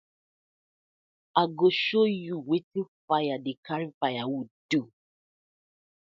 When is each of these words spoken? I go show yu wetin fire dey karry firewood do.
I 1.41 1.43
go 1.57 1.67
show 1.83 2.05
yu 2.23 2.35
wetin 2.49 2.85
fire 3.07 3.37
dey 3.45 3.55
karry 3.65 3.89
firewood 3.99 4.49
do. 4.71 4.79